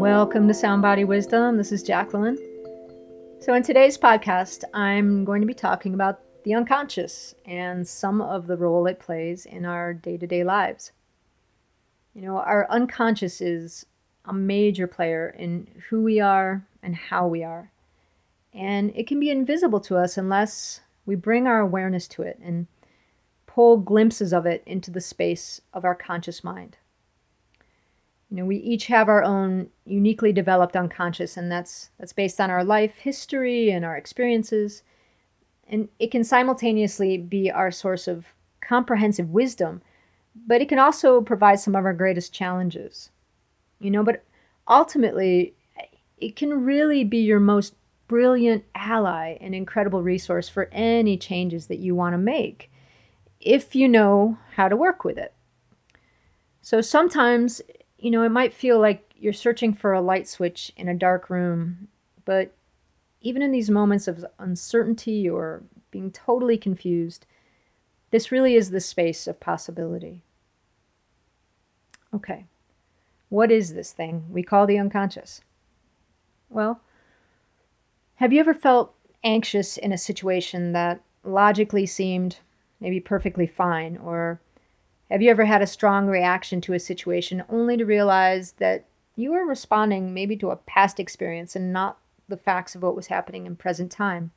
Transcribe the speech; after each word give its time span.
Welcome 0.00 0.48
to 0.48 0.54
Sound 0.54 0.80
Body 0.80 1.04
Wisdom. 1.04 1.58
This 1.58 1.72
is 1.72 1.82
Jacqueline. 1.82 2.38
So, 3.38 3.52
in 3.52 3.62
today's 3.62 3.98
podcast, 3.98 4.64
I'm 4.72 5.26
going 5.26 5.42
to 5.42 5.46
be 5.46 5.52
talking 5.52 5.92
about 5.92 6.20
the 6.42 6.54
unconscious 6.54 7.34
and 7.44 7.86
some 7.86 8.22
of 8.22 8.46
the 8.46 8.56
role 8.56 8.86
it 8.86 8.98
plays 8.98 9.44
in 9.44 9.66
our 9.66 9.92
day 9.92 10.16
to 10.16 10.26
day 10.26 10.42
lives. 10.42 10.92
You 12.14 12.22
know, 12.22 12.38
our 12.38 12.66
unconscious 12.70 13.42
is 13.42 13.84
a 14.24 14.32
major 14.32 14.86
player 14.86 15.36
in 15.38 15.68
who 15.90 16.02
we 16.02 16.18
are 16.18 16.66
and 16.82 16.96
how 16.96 17.26
we 17.26 17.44
are. 17.44 17.70
And 18.54 18.92
it 18.96 19.06
can 19.06 19.20
be 19.20 19.28
invisible 19.28 19.80
to 19.80 19.98
us 19.98 20.16
unless 20.16 20.80
we 21.04 21.14
bring 21.14 21.46
our 21.46 21.60
awareness 21.60 22.08
to 22.08 22.22
it 22.22 22.38
and 22.42 22.68
pull 23.46 23.76
glimpses 23.76 24.32
of 24.32 24.46
it 24.46 24.62
into 24.64 24.90
the 24.90 25.02
space 25.02 25.60
of 25.74 25.84
our 25.84 25.94
conscious 25.94 26.42
mind. 26.42 26.78
You 28.30 28.36
know, 28.36 28.44
we 28.44 28.56
each 28.58 28.86
have 28.86 29.08
our 29.08 29.24
own 29.24 29.70
uniquely 29.84 30.32
developed 30.32 30.76
unconscious, 30.76 31.36
and 31.36 31.50
that's 31.50 31.90
that's 31.98 32.12
based 32.12 32.40
on 32.40 32.50
our 32.50 32.62
life 32.62 32.94
history 32.96 33.70
and 33.70 33.84
our 33.84 33.96
experiences. 33.96 34.82
And 35.68 35.88
it 35.98 36.10
can 36.10 36.24
simultaneously 36.24 37.18
be 37.18 37.50
our 37.50 37.70
source 37.70 38.06
of 38.06 38.26
comprehensive 38.60 39.30
wisdom, 39.30 39.82
but 40.46 40.60
it 40.60 40.68
can 40.68 40.78
also 40.78 41.20
provide 41.20 41.58
some 41.60 41.74
of 41.74 41.84
our 41.84 41.92
greatest 41.92 42.32
challenges. 42.32 43.10
You 43.80 43.90
know, 43.90 44.04
but 44.04 44.24
ultimately, 44.68 45.54
it 46.18 46.36
can 46.36 46.64
really 46.64 47.02
be 47.02 47.18
your 47.18 47.40
most 47.40 47.74
brilliant 48.06 48.64
ally 48.74 49.38
and 49.40 49.54
incredible 49.54 50.02
resource 50.02 50.48
for 50.48 50.68
any 50.72 51.16
changes 51.16 51.66
that 51.66 51.78
you 51.78 51.94
want 51.94 52.12
to 52.12 52.18
make 52.18 52.70
if 53.40 53.74
you 53.74 53.88
know 53.88 54.38
how 54.54 54.68
to 54.68 54.76
work 54.76 55.04
with 55.04 55.16
it. 55.16 55.32
So 56.60 56.80
sometimes 56.80 57.62
you 58.00 58.10
know, 58.10 58.22
it 58.22 58.30
might 58.30 58.54
feel 58.54 58.80
like 58.80 59.12
you're 59.16 59.32
searching 59.32 59.74
for 59.74 59.92
a 59.92 60.00
light 60.00 60.26
switch 60.26 60.72
in 60.76 60.88
a 60.88 60.94
dark 60.94 61.28
room, 61.28 61.88
but 62.24 62.54
even 63.20 63.42
in 63.42 63.52
these 63.52 63.68
moments 63.68 64.08
of 64.08 64.24
uncertainty 64.38 65.28
or 65.28 65.62
being 65.90 66.10
totally 66.10 66.56
confused, 66.56 67.26
this 68.10 68.32
really 68.32 68.54
is 68.54 68.70
the 68.70 68.80
space 68.80 69.26
of 69.26 69.38
possibility. 69.38 70.22
Okay, 72.14 72.46
what 73.28 73.52
is 73.52 73.74
this 73.74 73.92
thing 73.92 74.24
we 74.30 74.42
call 74.42 74.66
the 74.66 74.78
unconscious? 74.78 75.42
Well, 76.48 76.80
have 78.16 78.32
you 78.32 78.40
ever 78.40 78.54
felt 78.54 78.94
anxious 79.22 79.76
in 79.76 79.92
a 79.92 79.98
situation 79.98 80.72
that 80.72 81.02
logically 81.22 81.86
seemed 81.86 82.38
maybe 82.80 82.98
perfectly 82.98 83.46
fine 83.46 83.98
or 83.98 84.40
have 85.10 85.22
you 85.22 85.30
ever 85.30 85.44
had 85.44 85.60
a 85.60 85.66
strong 85.66 86.06
reaction 86.06 86.60
to 86.60 86.72
a 86.72 86.78
situation 86.78 87.42
only 87.48 87.76
to 87.76 87.84
realize 87.84 88.52
that 88.52 88.84
you 89.16 89.32
were 89.32 89.44
responding 89.44 90.14
maybe 90.14 90.36
to 90.36 90.50
a 90.50 90.56
past 90.56 91.00
experience 91.00 91.56
and 91.56 91.72
not 91.72 91.98
the 92.28 92.36
facts 92.36 92.74
of 92.74 92.82
what 92.82 92.94
was 92.94 93.08
happening 93.08 93.44
in 93.44 93.56
present 93.56 93.90
time? 93.90 94.30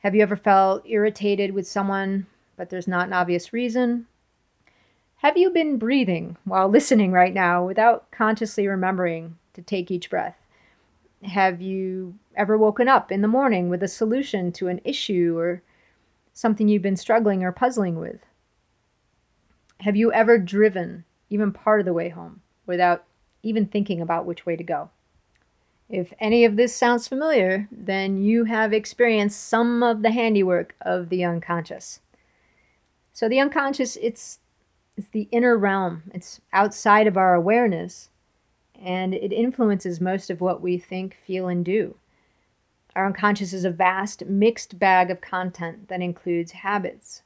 Have 0.00 0.14
you 0.14 0.20
ever 0.20 0.36
felt 0.36 0.86
irritated 0.86 1.54
with 1.54 1.66
someone, 1.66 2.26
but 2.56 2.68
there's 2.68 2.86
not 2.86 3.06
an 3.06 3.14
obvious 3.14 3.54
reason? 3.54 4.06
Have 5.18 5.38
you 5.38 5.48
been 5.48 5.78
breathing 5.78 6.36
while 6.44 6.68
listening 6.70 7.12
right 7.12 7.32
now 7.32 7.66
without 7.66 8.10
consciously 8.10 8.68
remembering 8.68 9.38
to 9.54 9.62
take 9.62 9.90
each 9.90 10.10
breath? 10.10 10.36
Have 11.22 11.62
you 11.62 12.16
ever 12.36 12.58
woken 12.58 12.86
up 12.86 13.10
in 13.10 13.22
the 13.22 13.28
morning 13.28 13.70
with 13.70 13.82
a 13.82 13.88
solution 13.88 14.52
to 14.52 14.68
an 14.68 14.82
issue 14.84 15.38
or 15.38 15.62
something 16.34 16.68
you've 16.68 16.82
been 16.82 16.96
struggling 16.96 17.42
or 17.42 17.50
puzzling 17.50 17.98
with? 17.98 18.20
Have 19.80 19.96
you 19.96 20.12
ever 20.12 20.38
driven 20.38 21.04
even 21.30 21.52
part 21.52 21.80
of 21.80 21.86
the 21.86 21.92
way 21.92 22.08
home 22.08 22.42
without 22.66 23.04
even 23.42 23.66
thinking 23.66 24.00
about 24.00 24.26
which 24.26 24.46
way 24.46 24.56
to 24.56 24.64
go? 24.64 24.90
If 25.88 26.14
any 26.18 26.44
of 26.44 26.56
this 26.56 26.74
sounds 26.74 27.08
familiar, 27.08 27.68
then 27.70 28.18
you 28.18 28.44
have 28.44 28.72
experienced 28.72 29.46
some 29.46 29.82
of 29.82 30.02
the 30.02 30.10
handiwork 30.10 30.74
of 30.80 31.10
the 31.10 31.24
unconscious. 31.24 32.00
So 33.12 33.28
the 33.28 33.40
unconscious, 33.40 33.96
it's 34.00 34.40
it's 34.96 35.08
the 35.08 35.28
inner 35.32 35.56
realm. 35.56 36.04
It's 36.14 36.40
outside 36.52 37.06
of 37.06 37.16
our 37.16 37.34
awareness, 37.34 38.10
and 38.80 39.12
it 39.12 39.32
influences 39.32 40.00
most 40.00 40.30
of 40.30 40.40
what 40.40 40.60
we 40.62 40.78
think, 40.78 41.16
feel, 41.16 41.48
and 41.48 41.64
do. 41.64 41.96
Our 42.94 43.06
unconscious 43.06 43.52
is 43.52 43.64
a 43.64 43.70
vast, 43.70 44.24
mixed 44.26 44.78
bag 44.78 45.10
of 45.10 45.20
content 45.20 45.88
that 45.88 46.00
includes 46.00 46.52
habits, 46.52 47.22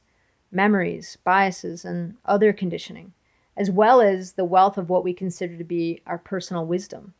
memories, 0.51 1.17
biases, 1.23 1.85
and 1.85 2.15
other 2.25 2.53
conditioning, 2.53 3.13
as 3.55 3.69
well 3.69 4.01
as 4.01 4.33
the 4.33 4.45
wealth 4.45 4.77
of 4.77 4.89
what 4.89 5.03
we 5.03 5.13
consider 5.13 5.57
to 5.57 5.63
be 5.63 6.01
our 6.05 6.17
personal 6.17 6.65
wisdom. 6.65 7.13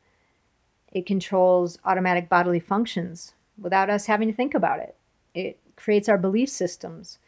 It 0.91 1.05
controls 1.05 1.77
automatic 1.85 2.29
bodily 2.29 2.59
functions 2.59 3.33
without 3.57 3.89
us 3.89 4.07
having 4.07 4.29
to 4.29 4.35
think 4.35 4.53
about 4.53 4.79
it. 4.79 4.95
It 5.33 5.59
creates 5.75 6.09
our 6.09 6.17
belief 6.17 6.49
systems, 6.49 7.19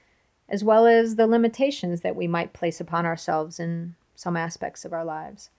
as 0.49 0.63
well 0.63 0.85
as 0.85 1.15
the 1.15 1.27
limitations 1.27 2.01
that 2.01 2.15
we 2.15 2.27
might 2.27 2.53
place 2.53 2.81
upon 2.81 3.05
ourselves 3.05 3.59
in 3.59 3.95
some 4.15 4.35
aspects 4.35 4.85
of 4.85 4.93
our 4.93 5.05
lives. 5.05 5.49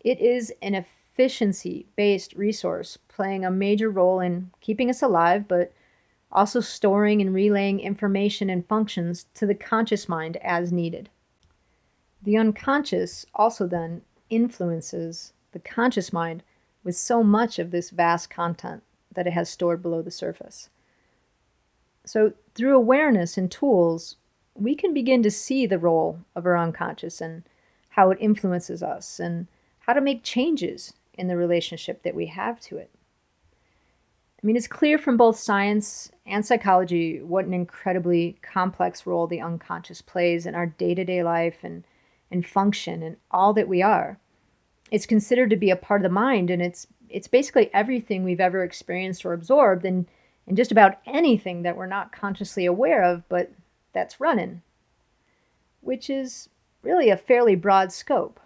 It 0.00 0.20
is 0.20 0.52
an 0.62 0.74
efficiency 0.74 1.86
based 1.96 2.34
resource 2.34 2.98
playing 3.08 3.44
a 3.44 3.50
major 3.50 3.90
role 3.90 4.20
in 4.20 4.50
keeping 4.60 4.88
us 4.88 5.02
alive, 5.02 5.48
but 5.48 5.72
also 6.30 6.60
storing 6.60 7.20
and 7.20 7.34
relaying 7.34 7.80
information 7.80 8.50
and 8.50 8.66
functions 8.66 9.26
to 9.34 9.46
the 9.46 9.54
conscious 9.54 10.08
mind 10.08 10.36
as 10.38 10.72
needed. 10.72 11.08
The 12.22 12.36
unconscious 12.36 13.24
also 13.34 13.66
then 13.66 14.02
influences 14.28 15.32
the 15.52 15.58
conscious 15.58 16.12
mind 16.12 16.42
with 16.84 16.96
so 16.96 17.22
much 17.22 17.58
of 17.58 17.70
this 17.70 17.90
vast 17.90 18.30
content 18.30 18.82
that 19.14 19.26
it 19.26 19.32
has 19.32 19.48
stored 19.48 19.82
below 19.82 20.02
the 20.02 20.10
surface. 20.10 20.68
So, 22.04 22.32
through 22.54 22.76
awareness 22.76 23.36
and 23.36 23.50
tools, 23.50 24.16
we 24.54 24.74
can 24.74 24.92
begin 24.94 25.22
to 25.22 25.30
see 25.30 25.66
the 25.66 25.78
role 25.78 26.20
of 26.34 26.46
our 26.46 26.56
unconscious 26.56 27.20
and 27.20 27.44
how 27.90 28.10
it 28.10 28.18
influences 28.20 28.82
us 28.82 29.20
and 29.20 29.46
how 29.80 29.92
to 29.92 30.00
make 30.00 30.22
changes 30.22 30.94
in 31.14 31.28
the 31.28 31.36
relationship 31.36 32.02
that 32.02 32.14
we 32.14 32.26
have 32.26 32.60
to 32.60 32.76
it. 32.76 32.90
I 34.40 34.46
mean, 34.46 34.56
it's 34.56 34.68
clear 34.68 34.98
from 34.98 35.16
both 35.16 35.38
science 35.38 36.12
and 36.24 36.46
psychology 36.46 37.20
what 37.20 37.44
an 37.44 37.54
incredibly 37.54 38.38
complex 38.40 39.04
role 39.04 39.26
the 39.26 39.40
unconscious 39.40 40.00
plays 40.00 40.46
in 40.46 40.54
our 40.54 40.66
day 40.66 40.94
to 40.94 41.04
day 41.04 41.24
life 41.24 41.58
and, 41.64 41.84
and 42.30 42.46
function 42.46 43.02
and 43.02 43.16
all 43.32 43.52
that 43.54 43.66
we 43.66 43.82
are. 43.82 44.18
It's 44.92 45.06
considered 45.06 45.50
to 45.50 45.56
be 45.56 45.70
a 45.70 45.76
part 45.76 46.00
of 46.00 46.04
the 46.04 46.14
mind, 46.14 46.50
and 46.50 46.62
it's, 46.62 46.86
it's 47.08 47.26
basically 47.26 47.68
everything 47.74 48.22
we've 48.22 48.40
ever 48.40 48.62
experienced 48.62 49.24
or 49.24 49.32
absorbed, 49.32 49.84
and, 49.84 50.06
and 50.46 50.56
just 50.56 50.72
about 50.72 50.98
anything 51.04 51.62
that 51.62 51.76
we're 51.76 51.86
not 51.86 52.12
consciously 52.12 52.64
aware 52.64 53.02
of, 53.02 53.28
but 53.28 53.50
that's 53.92 54.20
running, 54.20 54.62
which 55.80 56.08
is 56.08 56.48
really 56.82 57.10
a 57.10 57.16
fairly 57.16 57.54
broad 57.54 57.92
scope. 57.92 58.40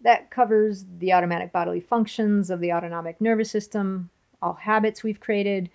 That 0.00 0.30
covers 0.30 0.86
the 0.98 1.12
automatic 1.12 1.52
bodily 1.52 1.80
functions 1.80 2.50
of 2.50 2.58
the 2.58 2.72
autonomic 2.72 3.20
nervous 3.20 3.50
system, 3.50 4.10
all 4.42 4.54
habits 4.54 5.02
we've 5.02 5.20
created, 5.20 5.70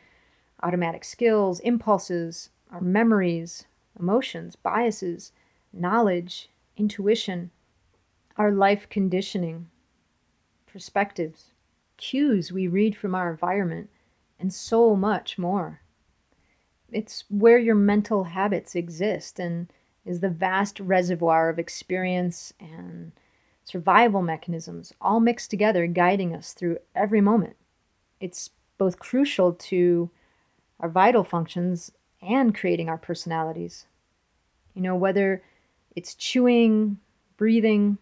automatic 0.61 1.03
skills, 1.03 1.59
impulses, 1.61 2.50
our 2.72 2.81
memories, 2.81 3.66
emotions, 3.97 4.55
biases, 4.55 5.31
knowledge, 5.72 6.50
intuition, 6.75 7.50
our 8.35 8.51
life 8.51 8.88
conditioning, 8.89 9.69
perspectives, 10.66 11.51
cues 11.97 12.51
we 12.51 12.67
read 12.67 12.95
from 12.95 13.16
our 13.16 13.31
environment, 13.31 13.89
and 14.39 14.53
so 14.53 14.95
much 14.95 15.38
more. 15.38 15.81
It's 16.91 17.23
where 17.29 17.57
your 17.57 17.75
mental 17.75 18.25
habits 18.25 18.75
exist 18.75 19.39
and 19.39 19.72
is 20.06 20.19
the 20.19 20.29
vast 20.29 20.79
reservoir 20.79 21.50
of 21.50 21.59
experience 21.59 22.53
and 22.59 23.12
survival 23.63 24.21
mechanisms 24.21 24.94
all 25.01 25.19
mixed 25.19 25.50
together, 25.50 25.86
guiding 25.88 26.33
us 26.33 26.53
through 26.53 26.77
every 26.95 27.19
moment. 27.19 27.57
It's 28.19 28.51
both 28.77 29.00
crucial 29.00 29.53
to 29.53 30.09
our 30.79 30.89
vital 30.89 31.24
functions 31.24 31.91
and 32.21 32.56
creating 32.56 32.89
our 32.89 32.97
personalities. 32.97 33.85
You 34.74 34.81
know, 34.81 34.95
whether 34.95 35.44
it's 35.95 36.13
chewing, 36.13 37.00
breathing, 37.38 37.97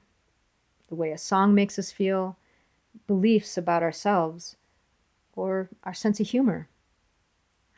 the 0.88 0.96
way 0.96 1.12
a 1.12 1.18
song 1.18 1.56
makes 1.56 1.80
us 1.80 1.92
feel, 1.92 2.38
beliefs 3.08 3.58
about 3.58 3.84
ourselves, 3.84 4.56
or 5.34 5.70
our 5.84 5.94
sense 5.94 6.20
of 6.20 6.28
humor, 6.28 6.70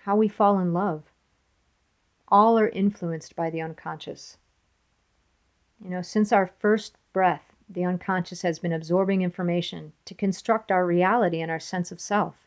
how 0.03 0.15
we 0.15 0.27
fall 0.27 0.59
in 0.59 0.73
love, 0.73 1.03
all 2.27 2.57
are 2.57 2.69
influenced 2.69 3.35
by 3.35 3.50
the 3.50 3.61
unconscious. 3.61 4.38
You 5.83 5.89
know, 5.89 6.01
since 6.01 6.31
our 6.31 6.51
first 6.59 6.97
breath, 7.13 7.53
the 7.69 7.85
unconscious 7.85 8.41
has 8.41 8.59
been 8.59 8.73
absorbing 8.73 9.21
information 9.21 9.93
to 10.05 10.13
construct 10.13 10.71
our 10.71 10.85
reality 10.85 11.41
and 11.41 11.51
our 11.51 11.59
sense 11.59 11.91
of 11.91 12.00
self. 12.00 12.46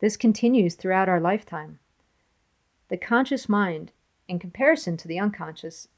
This 0.00 0.16
continues 0.16 0.74
throughout 0.74 1.08
our 1.08 1.20
lifetime. 1.20 1.78
The 2.88 2.96
conscious 2.96 3.48
mind, 3.48 3.92
in 4.28 4.38
comparison 4.38 4.96
to 4.98 5.08
the 5.08 5.18
unconscious, 5.18 5.88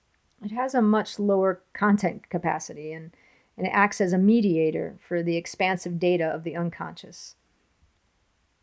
it 0.43 0.53
has 0.53 0.75
a 0.75 0.83
much 0.83 1.19
lower 1.19 1.63
content 1.73 2.29
capacity 2.31 2.93
and, 2.93 3.11
and 3.57 3.67
it 3.67 3.73
acts 3.73 4.01
as 4.01 4.13
a 4.13 4.19
mediator 4.19 4.99
for 5.07 5.23
the 5.23 5.37
expansive 5.37 5.99
data 5.99 6.25
of 6.25 6.45
the 6.45 6.57
unconscious. 6.57 7.37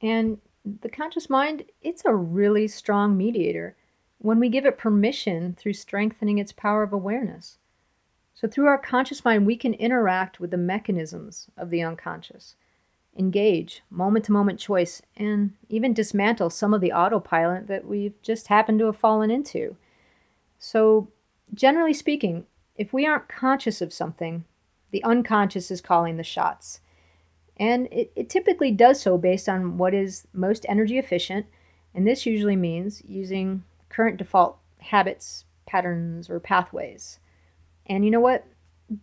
And 0.01 0.39
the 0.81 0.89
conscious 0.89 1.29
mind, 1.29 1.65
it's 1.81 2.03
a 2.05 2.13
really 2.13 2.67
strong 2.67 3.15
mediator 3.15 3.75
when 4.19 4.39
we 4.39 4.49
give 4.49 4.65
it 4.65 4.77
permission 4.77 5.53
through 5.53 5.73
strengthening 5.73 6.39
its 6.39 6.51
power 6.51 6.83
of 6.83 6.93
awareness. 6.93 7.57
So, 8.33 8.47
through 8.47 8.67
our 8.67 8.77
conscious 8.77 9.23
mind, 9.23 9.45
we 9.45 9.55
can 9.55 9.73
interact 9.73 10.39
with 10.39 10.51
the 10.51 10.57
mechanisms 10.57 11.47
of 11.57 11.69
the 11.69 11.81
unconscious, 11.81 12.55
engage 13.17 13.81
moment 13.89 14.25
to 14.25 14.31
moment 14.31 14.59
choice, 14.59 15.01
and 15.15 15.53
even 15.69 15.93
dismantle 15.93 16.49
some 16.49 16.73
of 16.73 16.81
the 16.81 16.91
autopilot 16.91 17.67
that 17.67 17.85
we've 17.85 18.21
just 18.21 18.47
happened 18.47 18.79
to 18.79 18.85
have 18.85 18.97
fallen 18.97 19.31
into. 19.31 19.75
So, 20.59 21.09
generally 21.53 21.93
speaking, 21.93 22.45
if 22.75 22.93
we 22.93 23.05
aren't 23.05 23.27
conscious 23.27 23.81
of 23.81 23.93
something, 23.93 24.45
the 24.91 25.03
unconscious 25.03 25.71
is 25.71 25.81
calling 25.81 26.17
the 26.17 26.23
shots. 26.23 26.79
And 27.57 27.87
it, 27.91 28.11
it 28.15 28.29
typically 28.29 28.71
does 28.71 29.01
so 29.01 29.17
based 29.17 29.49
on 29.49 29.77
what 29.77 29.93
is 29.93 30.27
most 30.33 30.65
energy 30.69 30.97
efficient, 30.97 31.47
and 31.93 32.07
this 32.07 32.25
usually 32.25 32.55
means 32.55 33.01
using 33.05 33.63
current 33.89 34.17
default 34.17 34.59
habits, 34.79 35.45
patterns, 35.65 36.29
or 36.29 36.39
pathways. 36.39 37.19
And 37.87 38.05
you 38.05 38.11
know 38.11 38.19
what? 38.19 38.45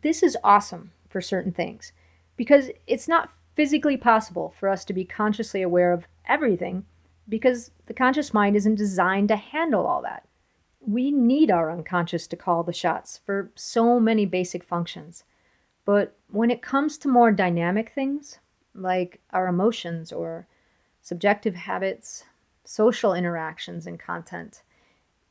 This 0.03 0.23
is 0.23 0.39
awesome 0.45 0.93
for 1.09 1.21
certain 1.21 1.53
things 1.53 1.93
because 2.37 2.71
it's 2.87 3.09
not 3.09 3.31
physically 3.55 3.97
possible 3.97 4.55
for 4.59 4.69
us 4.69 4.85
to 4.85 4.93
be 4.93 5.05
consciously 5.05 5.63
aware 5.63 5.93
of 5.93 6.07
everything 6.27 6.85
because 7.29 7.71
the 7.87 7.95
conscious 7.95 8.35
mind 8.35 8.57
isn't 8.57 8.75
designed 8.75 9.29
to 9.29 9.37
handle 9.37 9.87
all 9.87 10.03
that. 10.03 10.27
We 10.81 11.11
need 11.11 11.51
our 11.51 11.71
unconscious 11.71 12.27
to 12.29 12.37
call 12.37 12.63
the 12.63 12.73
shots 12.73 13.21
for 13.25 13.51
so 13.55 13.99
many 13.99 14.27
basic 14.27 14.65
functions. 14.65 15.25
But 15.85 16.17
when 16.29 16.51
it 16.51 16.63
comes 16.63 16.99
to 16.99 17.09
more 17.09 17.33
dynamic 17.33 17.93
things, 17.95 18.39
like 18.75 19.21
our 19.31 19.47
emotions 19.47 20.13
or 20.13 20.47
subjective 21.01 21.55
habits, 21.55 22.25
social 22.65 23.15
interactions, 23.15 23.87
and 23.87 23.99
content, 23.99 24.63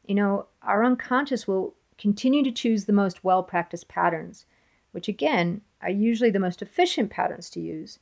you 0.05 0.15
know, 0.15 0.47
our 0.61 0.83
unconscious 0.83 1.47
will 1.47 1.75
continue 1.97 2.43
to 2.43 2.51
choose 2.51 2.85
the 2.85 2.93
most 2.93 3.23
well 3.23 3.43
practiced 3.43 3.87
patterns, 3.87 4.45
which 4.91 5.07
again 5.07 5.61
are 5.81 5.89
usually 5.89 6.29
the 6.29 6.39
most 6.39 6.61
efficient 6.61 7.09
patterns 7.09 7.49
to 7.51 7.59
use, 7.59 7.99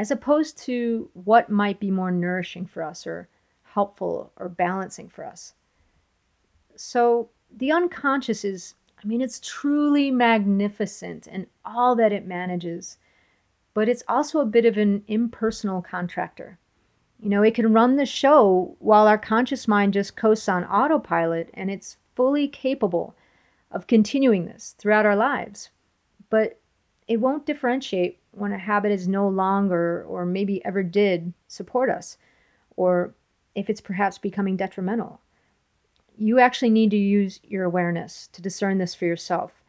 as 0.00 0.10
opposed 0.10 0.56
to 0.56 1.10
what 1.12 1.50
might 1.50 1.78
be 1.78 1.90
more 1.90 2.10
nourishing 2.10 2.64
for 2.64 2.82
us 2.82 3.06
or 3.06 3.28
helpful 3.74 4.32
or 4.38 4.48
balancing 4.48 5.10
for 5.10 5.26
us. 5.26 5.52
So 6.74 7.28
the 7.54 7.70
unconscious 7.70 8.42
is, 8.42 8.76
I 9.04 9.06
mean, 9.06 9.20
it's 9.20 9.40
truly 9.40 10.10
magnificent 10.10 11.26
in 11.26 11.48
all 11.66 11.94
that 11.96 12.14
it 12.14 12.26
manages, 12.26 12.96
but 13.74 13.90
it's 13.90 14.02
also 14.08 14.40
a 14.40 14.46
bit 14.46 14.64
of 14.64 14.78
an 14.78 15.04
impersonal 15.06 15.82
contractor. 15.82 16.58
You 17.18 17.28
know, 17.28 17.42
it 17.42 17.54
can 17.54 17.74
run 17.74 17.96
the 17.96 18.06
show 18.06 18.76
while 18.78 19.06
our 19.06 19.18
conscious 19.18 19.68
mind 19.68 19.92
just 19.92 20.16
coasts 20.16 20.48
on 20.48 20.64
autopilot, 20.64 21.50
and 21.52 21.70
it's 21.70 21.98
fully 22.16 22.48
capable 22.48 23.14
of 23.70 23.86
continuing 23.86 24.46
this 24.46 24.74
throughout 24.78 25.04
our 25.04 25.14
lives. 25.14 25.68
But 26.30 26.58
it 27.06 27.18
won't 27.20 27.44
differentiate 27.44 28.19
when 28.32 28.52
a 28.52 28.58
habit 28.58 28.92
is 28.92 29.08
no 29.08 29.28
longer, 29.28 30.04
or 30.04 30.24
maybe 30.24 30.64
ever 30.64 30.82
did, 30.82 31.32
support 31.48 31.90
us, 31.90 32.16
or 32.76 33.14
if 33.54 33.68
it's 33.68 33.80
perhaps 33.80 34.18
becoming 34.18 34.56
detrimental 34.56 35.20
you 36.20 36.38
actually 36.38 36.68
need 36.68 36.90
to 36.90 36.98
use 36.98 37.40
your 37.42 37.64
awareness 37.64 38.28
to 38.30 38.42
discern 38.42 38.76
this 38.76 38.94
for 38.94 39.06
yourself 39.06 39.62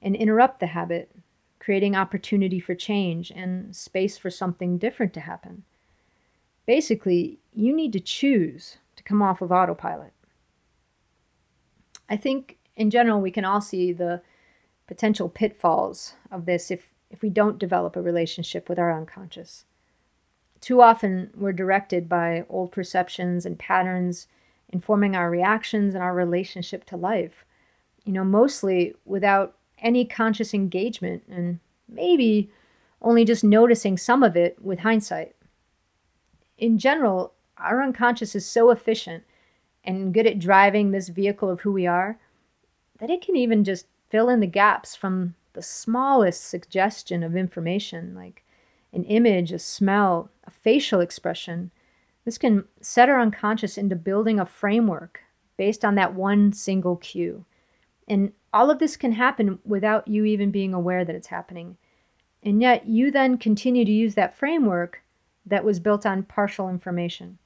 and 0.00 0.14
interrupt 0.14 0.60
the 0.60 0.68
habit, 0.68 1.10
creating 1.58 1.96
opportunity 1.96 2.60
for 2.60 2.76
change 2.76 3.32
and 3.32 3.74
space 3.74 4.16
for 4.16 4.30
something 4.30 4.78
different 4.78 5.12
to 5.12 5.20
happen. 5.20 5.64
Basically, 6.64 7.40
you 7.52 7.74
need 7.74 7.92
to 7.92 7.98
choose 7.98 8.78
to 8.94 9.02
come 9.02 9.20
off 9.20 9.42
of 9.42 9.50
autopilot. 9.50 10.12
I 12.08 12.16
think 12.16 12.58
in 12.76 12.88
general, 12.90 13.20
we 13.20 13.32
can 13.32 13.44
all 13.44 13.60
see 13.60 13.92
the 13.92 14.22
potential 14.86 15.28
pitfalls 15.28 16.14
of 16.30 16.46
this 16.46 16.70
if, 16.70 16.94
if 17.10 17.22
we 17.22 17.30
don't 17.30 17.58
develop 17.58 17.96
a 17.96 18.02
relationship 18.02 18.68
with 18.68 18.78
our 18.78 18.96
unconscious. 18.96 19.64
Too 20.60 20.80
often, 20.80 21.30
we're 21.36 21.52
directed 21.52 22.08
by 22.08 22.44
old 22.48 22.72
perceptions 22.72 23.46
and 23.46 23.58
patterns 23.58 24.26
informing 24.68 25.14
our 25.14 25.30
reactions 25.30 25.94
and 25.94 26.02
our 26.02 26.14
relationship 26.14 26.84
to 26.86 26.96
life. 26.96 27.44
You 28.04 28.12
know, 28.12 28.24
mostly 28.24 28.94
without 29.04 29.56
any 29.78 30.04
conscious 30.04 30.54
engagement 30.54 31.22
and 31.28 31.60
maybe 31.88 32.50
only 33.02 33.24
just 33.24 33.44
noticing 33.44 33.96
some 33.96 34.22
of 34.22 34.36
it 34.36 34.62
with 34.62 34.80
hindsight. 34.80 35.34
In 36.58 36.78
general, 36.78 37.34
our 37.58 37.82
unconscious 37.82 38.34
is 38.34 38.46
so 38.46 38.70
efficient 38.70 39.24
and 39.84 40.12
good 40.12 40.26
at 40.26 40.38
driving 40.38 40.90
this 40.90 41.08
vehicle 41.08 41.50
of 41.50 41.60
who 41.60 41.72
we 41.72 41.86
are 41.86 42.18
that 42.98 43.10
it 43.10 43.20
can 43.20 43.36
even 43.36 43.62
just 43.62 43.86
fill 44.08 44.28
in 44.28 44.40
the 44.40 44.46
gaps 44.46 44.96
from 44.96 45.34
the 45.56 45.62
smallest 45.62 46.44
suggestion 46.44 47.22
of 47.22 47.34
information, 47.34 48.14
like 48.14 48.44
an 48.92 49.04
image, 49.04 49.52
a 49.52 49.58
smell, 49.58 50.28
a 50.44 50.50
facial 50.50 51.00
expression, 51.00 51.70
this 52.26 52.36
can 52.36 52.64
set 52.82 53.08
our 53.08 53.18
unconscious 53.18 53.78
into 53.78 53.96
building 53.96 54.38
a 54.38 54.44
framework 54.44 55.20
based 55.56 55.82
on 55.82 55.94
that 55.94 56.14
one 56.14 56.52
single 56.52 56.96
cue. 56.96 57.46
And 58.06 58.32
all 58.52 58.70
of 58.70 58.78
this 58.78 58.98
can 58.98 59.12
happen 59.12 59.58
without 59.64 60.06
you 60.06 60.26
even 60.26 60.50
being 60.50 60.74
aware 60.74 61.06
that 61.06 61.16
it's 61.16 61.28
happening. 61.28 61.78
And 62.42 62.60
yet, 62.60 62.86
you 62.86 63.10
then 63.10 63.38
continue 63.38 63.86
to 63.86 63.90
use 63.90 64.14
that 64.14 64.36
framework 64.36 65.02
that 65.46 65.64
was 65.64 65.80
built 65.80 66.04
on 66.04 66.22
partial 66.22 66.68
information. 66.68 67.38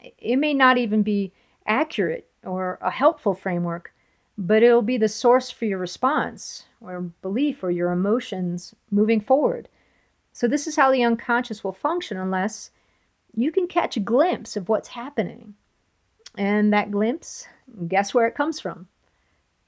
It 0.00 0.36
may 0.36 0.52
not 0.52 0.78
even 0.78 1.04
be 1.04 1.32
accurate 1.64 2.28
or 2.42 2.78
a 2.82 2.90
helpful 2.90 3.34
framework, 3.34 3.92
but 4.38 4.62
it'll 4.62 4.82
be 4.82 4.98
the 4.98 5.08
source 5.08 5.50
for 5.50 5.64
your 5.64 5.78
response 5.78 6.64
or 6.80 7.00
belief 7.22 7.62
or 7.62 7.70
your 7.70 7.90
emotions 7.90 8.74
moving 8.90 9.20
forward. 9.20 9.68
So, 10.32 10.46
this 10.46 10.66
is 10.66 10.76
how 10.76 10.92
the 10.92 11.02
unconscious 11.02 11.64
will 11.64 11.72
function 11.72 12.18
unless 12.18 12.70
you 13.34 13.50
can 13.50 13.66
catch 13.66 13.96
a 13.96 14.00
glimpse 14.00 14.56
of 14.56 14.68
what's 14.68 14.88
happening. 14.88 15.54
And 16.36 16.72
that 16.72 16.90
glimpse, 16.90 17.46
guess 17.88 18.12
where 18.12 18.26
it 18.26 18.34
comes 18.34 18.60
from? 18.60 18.88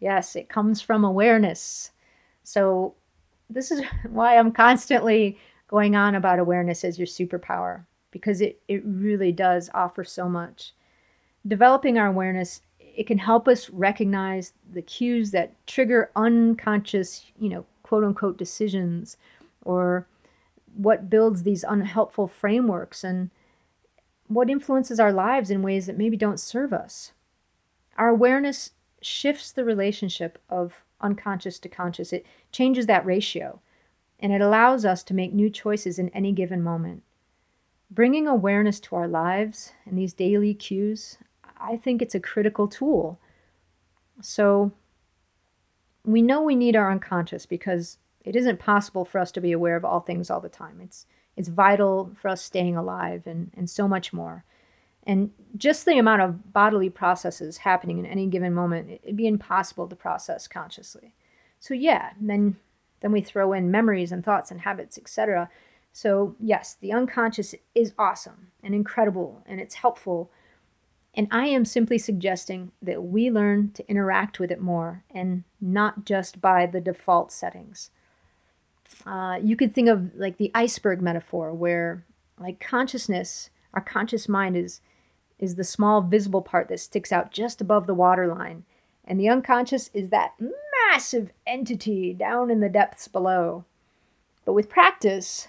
Yes, 0.01 0.37
it 0.37 0.51
comes 0.51 0.83
from 0.83 1.05
awareness. 1.05 1.93
So, 2.45 2.95
this 3.49 3.71
is 3.71 3.83
why 4.09 4.37
I'm 4.37 4.53
constantly 4.53 5.39
going 5.69 5.97
on 5.97 6.15
about 6.15 6.39
awareness 6.39 6.85
as 6.85 6.99
your 6.99 7.07
superpower, 7.07 7.85
because 8.11 8.41
it, 8.41 8.61
it 8.69 8.83
really 8.85 9.33
does 9.33 9.71
offer 9.73 10.05
so 10.05 10.29
much. 10.29 10.75
Developing 11.47 11.97
our 11.97 12.07
awareness, 12.07 12.61
it 12.97 13.07
can 13.07 13.19
help 13.19 13.49
us 13.49 13.71
recognize 13.71 14.53
the 14.73 14.83
cues 14.83 15.31
that 15.31 15.55
trigger 15.67 16.11
unconscious, 16.17 17.27
you 17.39 17.49
know, 17.49 17.67
quote 17.83 18.05
unquote 18.05 18.37
decisions 18.37 19.17
or 19.65 20.07
what 20.77 21.11
builds 21.11 21.43
these 21.43 21.65
unhelpful 21.65 22.29
frameworks 22.29 23.03
and 23.03 23.31
what 24.29 24.51
influences 24.51 25.01
our 25.01 25.13
lives 25.13 25.51
in 25.51 25.63
ways 25.63 25.87
that 25.87 25.99
maybe 25.99 26.17
don't 26.17 26.41
serve 26.41 26.73
us. 26.73 27.13
Our 27.97 28.09
awareness 28.09 28.73
shifts 29.01 29.51
the 29.51 29.65
relationship 29.65 30.39
of 30.49 30.85
unconscious 31.01 31.59
to 31.61 31.69
conscious, 31.69 32.13
it 32.13 32.27
changes 32.53 32.87
that 32.87 33.07
ratio, 33.07 33.61
and 34.21 34.33
it 34.33 34.41
allows 34.41 34.85
us 34.85 35.03
to 35.05 35.15
make 35.15 35.33
new 35.33 35.49
choices 35.49 35.99
in 35.99 36.09
any 36.11 36.33
given 36.33 36.63
moment. 36.63 37.03
Bringing 37.91 38.27
awareness 38.27 38.81
to 38.81 38.97
our 38.97 39.09
lives 39.09 39.73
and 39.87 39.97
these 39.97 40.13
daily 40.13 40.53
cues, 40.55 41.19
I 41.61 41.77
think 41.77 42.01
it's 42.01 42.15
a 42.15 42.21
critical 42.21 42.69
tool. 42.69 43.19
So, 44.21 44.73
we 46.05 46.23
know 46.23 46.43
we 46.43 46.57
need 46.57 46.77
our 46.77 46.91
unconscious 46.91 47.47
because 47.47 47.99
it 48.25 48.35
isn't 48.37 48.59
possible 48.59 49.05
for 49.05 49.19
us 49.19 49.31
to 49.33 49.41
be 49.41 49.53
aware 49.53 49.77
of 49.77 49.85
all 49.85 50.01
things 50.01 50.31
all 50.31 50.41
the 50.41 50.49
time. 50.49 50.81
It's 50.83 51.07
it's 51.37 51.49
vital 51.49 52.11
for 52.21 52.29
us 52.29 52.43
staying 52.43 52.77
alive 52.77 53.23
and, 53.25 53.53
and 53.57 53.71
so 53.71 53.87
much 53.87 54.13
more. 54.13 54.45
And 55.05 55.31
just 55.57 55.87
the 55.87 55.97
amount 55.97 56.21
of 56.21 56.53
bodily 56.53 56.91
processes 56.91 57.59
happening 57.59 57.99
in 57.99 58.07
any 58.07 58.27
given 58.27 58.53
moment, 58.53 58.91
it'd 58.91 59.17
be 59.17 59.29
impossible 59.29 59.87
to 59.87 59.95
process 59.95 60.49
consciously. 60.49 61.15
So 61.61 61.75
yeah, 61.75 62.11
then 62.21 62.57
then 63.01 63.13
we 63.13 63.21
throw 63.21 63.53
in 63.53 63.71
memories 63.71 64.11
and 64.11 64.25
thoughts 64.25 64.51
and 64.51 64.61
habits, 64.61 64.99
etc. 64.99 65.49
So 65.93 66.35
yes, 66.41 66.77
the 66.81 66.93
unconscious 66.93 67.55
is 67.75 67.95
awesome 67.99 68.49
and 68.63 68.75
incredible 68.75 69.43
and 69.47 69.61
it's 69.61 69.77
helpful. 69.77 70.31
And 71.19 71.27
I 71.33 71.49
am 71.49 71.65
simply 71.65 71.99
suggesting 71.99 72.71
that 72.81 73.03
we 73.03 73.29
learn 73.29 73.73
to 73.73 73.91
interact 73.91 74.39
with 74.39 74.53
it 74.53 74.61
more 74.61 75.03
and 75.11 75.43
not 75.61 76.05
just 76.05 76.41
by 76.41 76.65
the 76.65 76.81
default 76.81 77.33
settings. 77.33 77.91
Uh, 79.05 79.37
you 79.43 79.57
could 79.57 79.75
think 79.75 79.89
of 79.89 80.15
like 80.15 80.37
the 80.37 80.53
iceberg 80.55 81.03
metaphor, 81.03 81.53
where 81.53 82.05
like 82.39 82.61
consciousness, 82.61 83.51
our 83.75 83.81
conscious 83.81 84.29
mind 84.29 84.57
is 84.57 84.81
is 85.41 85.57
the 85.57 85.65
small 85.65 86.03
visible 86.03 86.41
part 86.41 86.69
that 86.69 86.79
sticks 86.79 87.11
out 87.11 87.33
just 87.33 87.61
above 87.61 87.89
the 87.89 87.95
waterline, 87.95 88.65
and 89.05 89.19
the 89.19 89.29
unconscious 89.29 89.91
is 89.93 90.11
that 90.11 90.35
massive 90.89 91.33
entity 91.49 92.15
down 92.15 92.49
in 92.49 92.61
the 92.61 92.69
depths 92.69 93.09
below. 93.09 93.65
But 94.45 94.53
with 94.53 94.69
practice, 94.69 95.49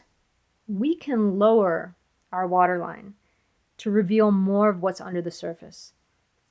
we 0.67 0.95
can 0.95 1.37
lower 1.37 1.93
our 2.31 2.47
waterline 2.47 3.13
to 3.79 3.91
reveal 3.91 4.31
more 4.31 4.69
of 4.69 4.81
what's 4.81 5.01
under 5.01 5.21
the 5.21 5.31
surface, 5.31 5.93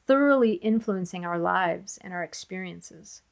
thoroughly 0.06 0.54
influencing 0.54 1.24
our 1.24 1.38
lives 1.38 1.98
and 2.02 2.12
our 2.12 2.22
experiences. 2.22 3.22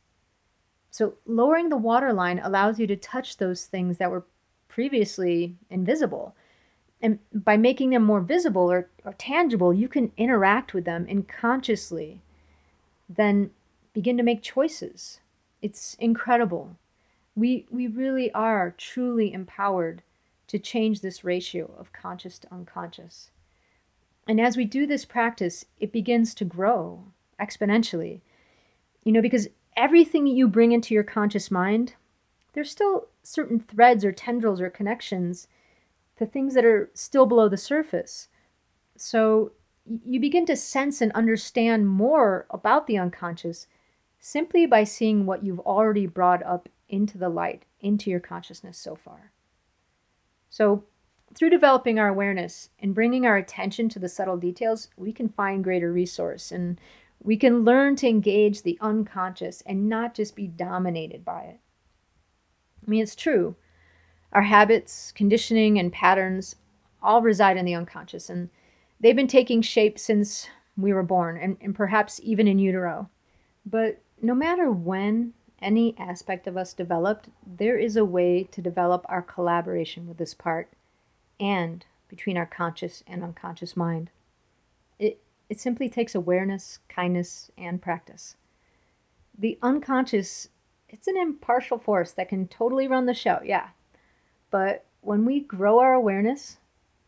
So, 0.91 1.15
lowering 1.27 1.69
the 1.69 1.77
waterline 1.77 2.39
allows 2.39 2.79
you 2.79 2.87
to 2.87 2.97
touch 2.97 3.37
those 3.37 3.67
things 3.67 3.99
that 3.99 4.11
were 4.11 4.25
previously 4.69 5.57
invisible. 5.69 6.35
And 7.03 7.19
by 7.33 7.57
making 7.57 7.91
them 7.91 8.03
more 8.03 8.21
visible 8.21 8.71
or, 8.71 8.89
or 9.05 9.13
tangible, 9.15 9.75
you 9.75 9.89
can 9.89 10.13
interact 10.17 10.73
with 10.73 10.85
them 10.85 11.07
and 11.09 11.29
consciously 11.29 12.21
then 13.09 13.51
begin 13.93 14.17
to 14.17 14.23
make 14.23 14.43
choices. 14.43 15.21
It's 15.63 15.95
incredible. 15.95 16.77
We, 17.35 17.67
we 17.71 17.87
really 17.87 18.33
are 18.33 18.75
truly 18.77 19.33
empowered 19.33 20.03
to 20.49 20.59
change 20.59 21.01
this 21.01 21.25
ratio 21.25 21.71
of 21.79 21.93
conscious 21.93 22.39
to 22.41 22.53
unconscious. 22.53 23.31
And 24.27 24.41
as 24.41 24.57
we 24.57 24.65
do 24.65 24.87
this 24.87 25.05
practice, 25.05 25.65
it 25.79 25.93
begins 25.93 26.35
to 26.35 26.45
grow 26.45 27.05
exponentially. 27.41 28.23
You 29.05 29.13
know, 29.13 29.23
because 29.23 29.49
everything 29.77 30.27
you 30.27 30.49
bring 30.49 30.73
into 30.73 30.95
your 30.95 31.05
conscious 31.05 31.51
mind, 31.51 31.95
there's 32.53 32.71
still 32.71 33.09
certain 33.23 33.61
threads 33.61 34.05
or 34.05 34.13
tendrils 34.13 34.61
or 34.61 34.71
connections 34.71 35.47
to 36.17 36.27
things 36.27 36.55
that 36.55 36.65
are 36.65 36.91
still 36.95 37.27
below 37.27 37.49
the 37.49 37.57
surface. 37.57 38.29
So 38.97 39.53
you 40.05 40.19
begin 40.19 40.47
to 40.47 40.57
sense 40.57 41.01
and 41.01 41.13
understand 41.13 41.89
more 41.89 42.47
about 42.51 42.87
the 42.87 42.99
unconscious 42.99 43.67
simply 44.19 44.67
by 44.67 44.83
seeing 44.83 45.27
what 45.27 45.45
you've 45.45 45.61
already 45.61 46.07
brought 46.07 46.43
up 46.43 46.69
into 46.89 47.19
the 47.19 47.29
light, 47.29 47.65
into 47.81 48.11
your 48.11 48.21
consciousness 48.21 48.79
so 48.79 48.97
far. 48.97 49.33
So, 50.51 50.85
through 51.35 51.51
developing 51.51 51.99
our 51.99 52.09
awareness 52.09 52.71
and 52.81 52.95
bringing 52.95 53.27
our 53.27 53.37
attention 53.37 53.89
to 53.91 53.99
the 53.99 54.09
subtle 54.09 54.37
details, 54.37 54.89
we 54.97 55.13
can 55.13 55.29
find 55.29 55.65
greater 55.65 55.93
resource 55.93 56.51
and 56.51 56.81
we 57.23 57.37
can 57.37 57.65
learn 57.65 57.97
to 57.97 58.09
engage 58.09 58.63
the 58.63 58.79
unconscious 58.81 59.63
and 59.67 59.89
not 59.89 60.15
just 60.15 60.37
be 60.37 60.47
dominated 60.47 61.25
by 61.25 61.43
it. 61.43 61.61
I 62.87 62.91
mean, 62.91 63.03
it's 63.03 63.17
true. 63.17 63.57
Our 64.33 64.43
habits, 64.43 65.13
conditioning, 65.13 65.79
and 65.79 65.93
patterns 65.93 66.57
all 67.03 67.23
reside 67.23 67.57
in 67.57 67.65
the 67.65 67.75
unconscious, 67.75 68.31
and 68.31 68.51
they've 69.01 69.17
been 69.17 69.27
taking 69.27 69.63
shape 69.63 69.99
since 69.99 70.49
we 70.77 70.93
were 70.93 71.03
born, 71.03 71.37
and, 71.37 71.57
and 71.61 71.75
perhaps 71.75 72.21
even 72.23 72.47
in 72.47 72.59
utero. 72.59 73.09
But 73.65 74.03
no 74.21 74.35
matter 74.35 74.71
when 74.71 75.33
any 75.61 75.97
aspect 75.99 76.47
of 76.47 76.57
us 76.57 76.75
developed, 76.75 77.29
there 77.47 77.79
is 77.79 77.97
a 77.97 78.05
way 78.05 78.45
to 78.53 78.61
develop 78.61 79.05
our 79.09 79.23
collaboration 79.23 80.07
with 80.07 80.19
this 80.19 80.35
part 80.35 80.71
and 81.39 81.85
between 82.09 82.37
our 82.37 82.47
conscious 82.47 83.03
and 83.07 83.23
unconscious 83.23 83.77
mind. 83.77 84.11
It, 84.99 85.21
it 85.49 85.61
simply 85.61 85.89
takes 85.89 86.15
awareness, 86.15 86.79
kindness, 86.89 87.51
and 87.59 87.83
practice. 87.83 88.37
The 89.39 89.59
unconscious, 89.63 90.49
it's 90.89 91.09
an 91.09 91.17
impartial 91.17 91.79
force 91.79 92.13
that 92.13 92.29
can 92.29 92.49
totally 92.49 92.89
run 92.89 93.07
the 93.07 93.15
show, 93.15 93.41
yeah. 93.45 93.69
But 94.51 94.87
when 95.01 95.25
we 95.25 95.41
grow 95.41 95.79
our 95.81 95.93
awareness, 95.95 96.59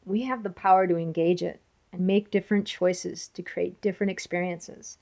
we 0.05 0.23
have 0.23 0.43
the 0.43 0.51
power 0.51 0.87
to 0.87 0.97
engage 0.97 1.43
it 1.43 1.61
and 1.93 2.07
make 2.07 2.31
different 2.31 2.67
choices 2.67 3.29
to 3.29 3.43
create 3.43 3.81
different 3.81 4.11
experiences. 4.11 4.99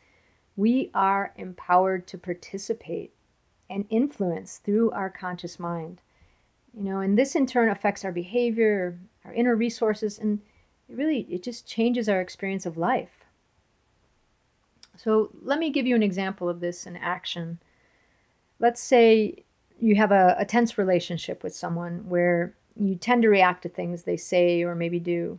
We 0.57 0.91
are 0.95 1.33
empowered 1.37 2.07
to 2.09 2.19
participate 2.19 3.13
and 3.69 3.87
influence 3.91 4.59
through 4.59 4.91
our 4.93 5.11
conscious 5.11 5.59
mind. 5.59 6.01
You 6.73 6.85
know, 6.85 7.01
and 7.01 7.19
this 7.19 7.35
in 7.35 7.47
turn 7.47 7.69
affects 7.69 8.05
our 8.05 8.13
behavior, 8.13 8.99
our 9.27 9.35
inner 9.35 9.57
resources, 9.57 10.19
and 10.19 10.41
it 10.89 10.97
really 10.97 11.27
it 11.31 11.43
just 11.43 11.67
changes 11.67 12.09
our 12.09 12.21
experience 12.21 12.67
of 12.67 12.77
life. 12.77 13.25
So 14.97 15.31
let 15.43 15.59
me 15.59 15.71
give 15.71 15.87
you 15.87 15.95
an 15.95 16.03
example 16.03 16.49
of 16.49 16.61
this 16.61 16.87
in 16.87 16.97
action. 16.97 17.59
Let's 18.59 18.81
say 18.81 19.45
you 19.79 19.97
have 19.97 20.13
a, 20.13 20.37
a 20.39 20.47
tense 20.47 20.79
relationship 20.79 21.43
with 21.43 21.55
someone 21.55 22.09
where 22.09 22.55
you 22.79 22.95
tend 22.95 23.23
to 23.23 23.29
react 23.29 23.63
to 23.63 23.69
things 23.69 24.03
they 24.03 24.17
say 24.17 24.63
or 24.63 24.75
maybe 24.75 24.99
do. 24.99 25.39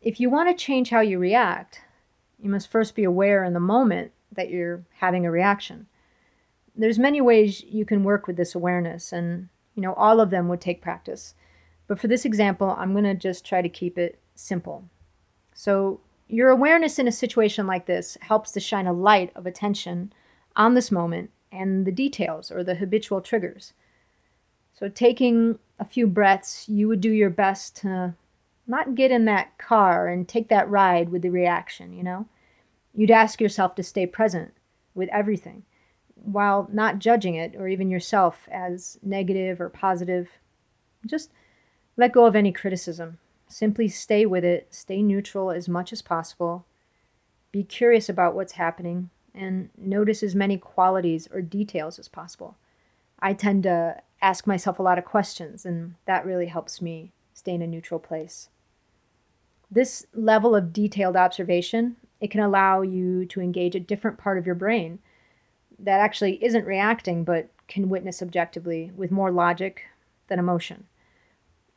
If 0.00 0.20
you 0.20 0.30
want 0.30 0.48
to 0.48 0.64
change 0.64 0.90
how 0.90 1.00
you 1.00 1.18
react, 1.18 1.80
you 2.38 2.50
must 2.50 2.70
first 2.70 2.94
be 2.94 3.04
aware 3.04 3.42
in 3.42 3.54
the 3.54 3.60
moment 3.60 4.12
that 4.30 4.50
you're 4.50 4.84
having 4.98 5.26
a 5.26 5.30
reaction 5.30 5.86
there's 6.76 6.98
many 6.98 7.20
ways 7.20 7.62
you 7.64 7.84
can 7.84 8.04
work 8.04 8.26
with 8.26 8.36
this 8.36 8.54
awareness 8.54 9.12
and 9.12 9.48
you 9.74 9.82
know 9.82 9.94
all 9.94 10.20
of 10.20 10.30
them 10.30 10.48
would 10.48 10.60
take 10.60 10.82
practice 10.82 11.34
but 11.86 11.98
for 11.98 12.08
this 12.08 12.24
example 12.24 12.74
i'm 12.78 12.92
going 12.92 13.04
to 13.04 13.14
just 13.14 13.44
try 13.44 13.62
to 13.62 13.68
keep 13.68 13.98
it 13.98 14.18
simple. 14.34 14.84
So 15.54 16.00
your 16.28 16.50
awareness 16.50 16.98
in 16.98 17.08
a 17.08 17.12
situation 17.12 17.66
like 17.66 17.86
this 17.86 18.16
helps 18.20 18.52
to 18.52 18.60
shine 18.60 18.86
a 18.86 18.92
light 18.92 19.30
of 19.34 19.46
attention 19.46 20.12
on 20.56 20.74
this 20.74 20.90
moment 20.90 21.30
and 21.52 21.86
the 21.86 21.92
details 21.92 22.50
or 22.50 22.64
the 22.64 22.76
habitual 22.76 23.20
triggers. 23.20 23.72
So 24.72 24.88
taking 24.88 25.58
a 25.78 25.84
few 25.84 26.06
breaths 26.06 26.68
you 26.68 26.88
would 26.88 27.00
do 27.00 27.10
your 27.10 27.30
best 27.30 27.76
to 27.78 28.14
not 28.66 28.94
get 28.94 29.10
in 29.10 29.24
that 29.26 29.56
car 29.58 30.08
and 30.08 30.26
take 30.26 30.48
that 30.48 30.68
ride 30.68 31.10
with 31.10 31.22
the 31.22 31.30
reaction 31.30 31.92
you 31.92 32.02
know? 32.02 32.26
You'd 32.94 33.10
ask 33.10 33.40
yourself 33.40 33.74
to 33.74 33.82
stay 33.82 34.06
present 34.06 34.52
with 34.94 35.08
everything 35.10 35.64
while 36.14 36.68
not 36.72 37.00
judging 37.00 37.34
it 37.34 37.54
or 37.56 37.68
even 37.68 37.90
yourself 37.90 38.48
as 38.50 38.98
negative 39.02 39.60
or 39.60 39.68
positive. 39.68 40.28
Just 41.04 41.30
let 41.96 42.12
go 42.12 42.26
of 42.26 42.36
any 42.36 42.52
criticism. 42.52 43.18
Simply 43.48 43.88
stay 43.88 44.26
with 44.26 44.44
it, 44.44 44.68
stay 44.70 45.02
neutral 45.02 45.50
as 45.50 45.68
much 45.68 45.92
as 45.92 46.02
possible. 46.02 46.66
Be 47.52 47.62
curious 47.62 48.08
about 48.08 48.34
what's 48.34 48.54
happening 48.54 49.10
and 49.34 49.70
notice 49.76 50.22
as 50.22 50.34
many 50.34 50.56
qualities 50.56 51.28
or 51.32 51.40
details 51.40 51.98
as 51.98 52.08
possible. 52.08 52.56
I 53.20 53.32
tend 53.32 53.62
to 53.64 54.00
ask 54.20 54.46
myself 54.46 54.78
a 54.78 54.82
lot 54.82 54.98
of 54.98 55.04
questions, 55.04 55.64
and 55.66 55.94
that 56.06 56.26
really 56.26 56.46
helps 56.46 56.80
me 56.80 57.12
stay 57.32 57.52
in 57.54 57.62
a 57.62 57.66
neutral 57.66 58.00
place. 58.00 58.48
This 59.70 60.06
level 60.14 60.54
of 60.54 60.72
detailed 60.72 61.16
observation, 61.16 61.96
it 62.20 62.30
can 62.30 62.40
allow 62.40 62.82
you 62.82 63.26
to 63.26 63.40
engage 63.40 63.74
a 63.74 63.80
different 63.80 64.18
part 64.18 64.38
of 64.38 64.46
your 64.46 64.54
brain 64.54 65.00
that 65.78 66.00
actually 66.00 66.42
isn't 66.44 66.64
reacting 66.64 67.24
but 67.24 67.50
can 67.66 67.88
witness 67.88 68.22
objectively 68.22 68.92
with 68.94 69.10
more 69.10 69.30
logic 69.32 69.82
than 70.28 70.38
emotion. 70.38 70.86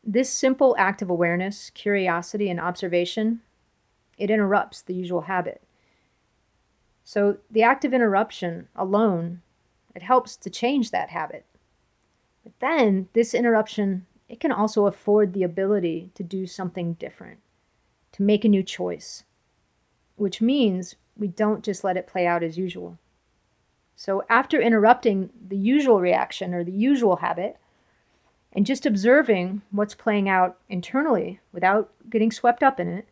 This 0.10 0.30
simple 0.30 0.74
act 0.80 1.02
of 1.02 1.10
awareness, 1.10 1.70
curiosity, 1.72 2.50
and 2.50 2.62
observation, 2.62 3.42
it 4.18 4.30
interrupts 4.30 4.82
the 4.82 4.94
usual 4.94 5.22
habit. 5.22 5.62
So 7.04 7.40
the 7.52 7.64
act 7.64 7.84
of 7.84 7.94
interruption 7.94 8.70
alone, 8.74 9.42
it 9.94 10.02
helps 10.02 10.38
to 10.38 10.50
change 10.50 10.92
that 10.92 11.10
habit. 11.10 11.46
But 12.42 12.54
then 12.60 13.10
this 13.12 13.34
interruption, 13.34 14.06
it 14.30 14.40
can 14.40 14.54
also 14.54 14.86
afford 14.86 15.34
the 15.34 15.44
ability 15.44 16.10
to 16.16 16.24
do 16.24 16.48
something 16.48 16.94
different, 16.94 17.40
to 18.14 18.24
make 18.24 18.46
a 18.46 18.50
new 18.50 18.64
choice, 18.64 19.26
which 20.16 20.40
means 20.40 20.96
we 21.18 21.28
don't 21.28 21.66
just 21.66 21.84
let 21.84 21.98
it 21.98 22.08
play 22.08 22.26
out 22.26 22.44
as 22.44 22.58
usual. 22.58 22.98
So 23.98 24.24
after 24.30 24.62
interrupting 24.62 25.32
the 25.50 25.58
usual 25.58 26.00
reaction 26.00 26.54
or 26.54 26.64
the 26.64 26.72
usual 26.72 27.18
habit, 27.18 27.58
and 28.58 28.66
just 28.66 28.88
observing 28.88 29.62
what's 29.70 29.94
playing 29.94 30.28
out 30.28 30.58
internally 30.68 31.40
without 31.54 31.92
getting 32.10 32.32
swept 32.32 32.64
up 32.64 32.80
in 32.80 32.88
it, 32.88 33.08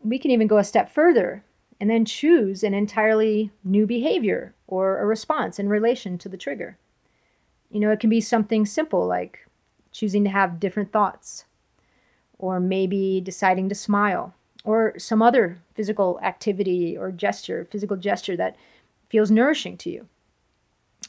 we 0.00 0.18
can 0.18 0.32
even 0.32 0.48
go 0.48 0.58
a 0.58 0.64
step 0.64 0.90
further 0.90 1.44
and 1.80 1.88
then 1.88 2.04
choose 2.04 2.64
an 2.64 2.74
entirely 2.74 3.52
new 3.62 3.86
behavior 3.86 4.52
or 4.66 4.98
a 4.98 5.06
response 5.06 5.60
in 5.60 5.68
relation 5.68 6.18
to 6.18 6.28
the 6.28 6.36
trigger. 6.36 6.76
You 7.70 7.78
know, 7.78 7.92
it 7.92 8.00
can 8.00 8.10
be 8.10 8.20
something 8.20 8.66
simple 8.66 9.06
like 9.06 9.46
choosing 9.92 10.24
to 10.24 10.30
have 10.30 10.58
different 10.58 10.90
thoughts, 10.90 11.44
or 12.36 12.58
maybe 12.58 13.20
deciding 13.20 13.68
to 13.68 13.76
smile, 13.76 14.34
or 14.64 14.98
some 14.98 15.22
other 15.22 15.58
physical 15.76 16.18
activity 16.20 16.98
or 16.98 17.12
gesture, 17.12 17.64
physical 17.64 17.96
gesture 17.96 18.36
that 18.36 18.56
feels 19.08 19.30
nourishing 19.30 19.76
to 19.76 19.90
you. 19.90 20.08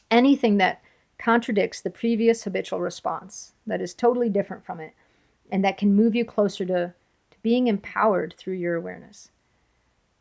Anything 0.08 0.58
that 0.58 0.80
contradicts 1.18 1.80
the 1.80 1.90
previous 1.90 2.44
habitual 2.44 2.80
response, 2.80 3.52
that 3.66 3.80
is 3.80 3.94
totally 3.94 4.28
different 4.28 4.64
from 4.64 4.80
it, 4.80 4.94
and 5.50 5.64
that 5.64 5.78
can 5.78 5.94
move 5.94 6.14
you 6.14 6.24
closer 6.24 6.64
to, 6.64 6.94
to 7.30 7.36
being 7.42 7.66
empowered 7.66 8.34
through 8.38 8.54
your 8.54 8.76
awareness. 8.76 9.30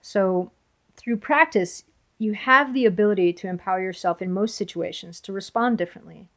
So, 0.01 0.51
through 0.95 1.17
practice, 1.17 1.83
you 2.17 2.33
have 2.33 2.73
the 2.73 2.85
ability 2.85 3.33
to 3.33 3.47
empower 3.47 3.79
yourself 3.79 4.21
in 4.21 4.31
most 4.31 4.55
situations 4.55 5.21
to 5.21 5.33
respond 5.33 5.77
differently. 5.77 6.29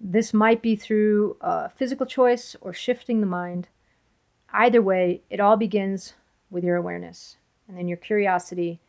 This 0.00 0.32
might 0.32 0.62
be 0.62 0.76
through 0.76 1.36
a 1.40 1.68
physical 1.68 2.06
choice 2.06 2.54
or 2.60 2.72
shifting 2.72 3.20
the 3.20 3.26
mind. 3.26 3.68
Either 4.52 4.80
way, 4.80 5.22
it 5.30 5.40
all 5.40 5.56
begins 5.56 6.14
with 6.50 6.62
your 6.62 6.76
awareness 6.76 7.36
and 7.66 7.76
then 7.76 7.88
your 7.88 7.96
curiosity 7.96 8.80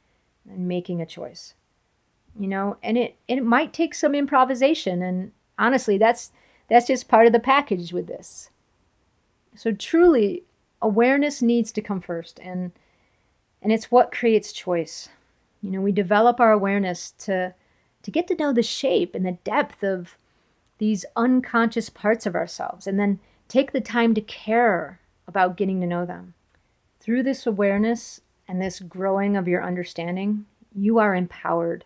and 0.48 0.68
making 0.68 1.02
a 1.02 1.06
choice 1.06 1.54
you 2.40 2.48
know 2.48 2.78
and 2.82 2.98
it 2.98 3.16
it 3.28 3.44
might 3.44 3.74
take 3.74 3.94
some 3.94 4.16
improvisation 4.16 5.02
and 5.02 5.32
honestly 5.58 5.98
that's 5.98 6.32
that's 6.70 6.88
just 6.88 7.08
part 7.08 7.28
of 7.28 7.34
the 7.34 7.40
package 7.40 7.94
with 7.94 8.08
this. 8.08 8.50
So 9.56 9.72
truly, 9.72 10.44
awareness 10.82 11.42
needs 11.42 11.72
to 11.74 11.82
come 11.82 12.02
first 12.02 12.40
and 12.40 12.72
and 13.62 13.72
it's 13.72 13.92
what 13.92 14.12
creates 14.12 14.52
choice. 14.52 15.10
You 15.62 15.72
know, 15.72 15.82
we 15.82 15.92
develop 15.92 16.40
our 16.40 16.52
awareness 16.52 17.12
to 17.20 17.54
to 18.02 18.12
get 18.12 18.28
to 18.28 18.36
know 18.36 18.52
the 18.52 18.64
shape 18.64 19.16
and 19.16 19.26
the 19.26 19.38
depth 19.44 19.84
of 19.84 20.18
these 20.78 21.06
unconscious 21.16 21.90
parts 21.90 22.26
of 22.26 22.36
ourselves 22.36 22.88
and 22.88 23.00
then 23.00 23.20
take 23.48 23.72
the 23.72 23.82
time 23.82 24.14
to 24.16 24.22
care 24.22 25.00
about 25.28 25.56
getting 25.56 25.80
to 25.80 25.88
know 25.88 26.06
them. 26.06 26.34
Through 27.00 27.24
this 27.24 27.46
awareness 27.46 28.20
and 28.48 28.62
this 28.62 28.80
growing 28.80 29.38
of 29.38 29.48
your 29.48 29.64
understanding, 29.64 30.46
you 30.76 31.00
are 31.00 31.16
empowered. 31.16 31.86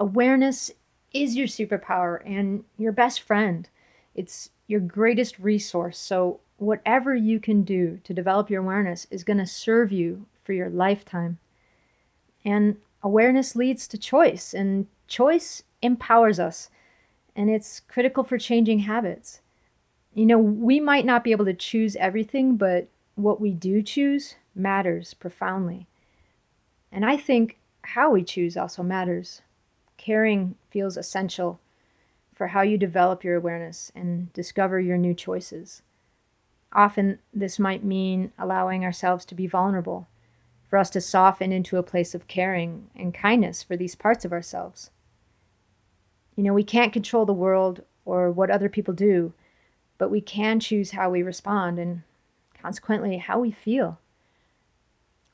Awareness 0.00 0.70
is 1.12 1.36
your 1.36 1.46
superpower 1.46 2.22
and 2.24 2.64
your 2.78 2.90
best 2.90 3.20
friend. 3.20 3.68
It's 4.14 4.48
your 4.66 4.80
greatest 4.80 5.38
resource. 5.38 5.98
So, 5.98 6.40
whatever 6.56 7.14
you 7.14 7.38
can 7.38 7.62
do 7.62 8.00
to 8.04 8.14
develop 8.14 8.50
your 8.50 8.62
awareness 8.62 9.06
is 9.10 9.24
going 9.24 9.38
to 9.38 9.46
serve 9.46 9.92
you 9.92 10.26
for 10.42 10.54
your 10.54 10.70
lifetime. 10.70 11.38
And 12.44 12.76
awareness 13.02 13.54
leads 13.54 13.86
to 13.88 13.98
choice, 13.98 14.54
and 14.54 14.86
choice 15.06 15.62
empowers 15.82 16.40
us. 16.40 16.70
And 17.36 17.50
it's 17.50 17.80
critical 17.80 18.24
for 18.24 18.38
changing 18.38 18.80
habits. 18.80 19.40
You 20.14 20.26
know, 20.26 20.38
we 20.38 20.80
might 20.80 21.06
not 21.06 21.24
be 21.24 21.32
able 21.32 21.44
to 21.44 21.54
choose 21.54 21.94
everything, 21.96 22.56
but 22.56 22.88
what 23.14 23.40
we 23.40 23.52
do 23.52 23.82
choose 23.82 24.36
matters 24.54 25.14
profoundly. 25.14 25.86
And 26.90 27.04
I 27.04 27.16
think 27.16 27.58
how 27.82 28.10
we 28.10 28.24
choose 28.24 28.56
also 28.56 28.82
matters. 28.82 29.42
Caring 30.00 30.54
feels 30.70 30.96
essential 30.96 31.60
for 32.32 32.46
how 32.46 32.62
you 32.62 32.78
develop 32.78 33.22
your 33.22 33.36
awareness 33.36 33.92
and 33.94 34.32
discover 34.32 34.80
your 34.80 34.96
new 34.96 35.12
choices. 35.12 35.82
Often, 36.72 37.18
this 37.34 37.58
might 37.58 37.84
mean 37.84 38.32
allowing 38.38 38.82
ourselves 38.82 39.26
to 39.26 39.34
be 39.34 39.46
vulnerable, 39.46 40.08
for 40.66 40.78
us 40.78 40.88
to 40.90 41.02
soften 41.02 41.52
into 41.52 41.76
a 41.76 41.82
place 41.82 42.14
of 42.14 42.28
caring 42.28 42.88
and 42.96 43.12
kindness 43.12 43.62
for 43.62 43.76
these 43.76 43.94
parts 43.94 44.24
of 44.24 44.32
ourselves. 44.32 44.90
You 46.34 46.44
know, 46.44 46.54
we 46.54 46.64
can't 46.64 46.94
control 46.94 47.26
the 47.26 47.34
world 47.34 47.82
or 48.06 48.30
what 48.30 48.50
other 48.50 48.70
people 48.70 48.94
do, 48.94 49.34
but 49.98 50.10
we 50.10 50.22
can 50.22 50.60
choose 50.60 50.92
how 50.92 51.10
we 51.10 51.22
respond 51.22 51.78
and 51.78 52.04
consequently 52.58 53.18
how 53.18 53.38
we 53.38 53.50
feel. 53.50 53.98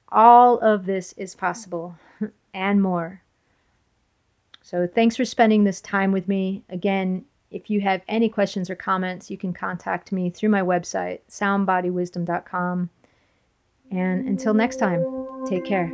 All 0.09 0.59
of 0.59 0.87
this 0.87 1.13
is 1.13 1.37
possible 1.37 2.01
and 2.53 2.83
more 2.83 3.23
so 4.67 4.89
thanks 4.93 5.15
for 5.15 5.25
spending 5.25 5.63
this 5.63 5.81
time 5.81 6.11
with 6.11 6.27
me. 6.27 6.65
Again, 6.69 7.25
if 7.53 7.71
you 7.71 7.83
have 7.83 8.03
any 8.09 8.29
questions 8.29 8.69
or 8.69 8.75
comments, 8.75 9.31
you 9.31 9.39
can 9.39 9.53
contact 9.53 10.11
me 10.11 10.29
through 10.29 10.49
my 10.49 10.61
website, 10.61 11.21
soundbodywisdom.com. 11.31 12.91
And 13.93 14.29
until 14.29 14.55
next 14.55 14.79
time, 14.79 15.05
take 15.47 15.65
care. 15.65 15.93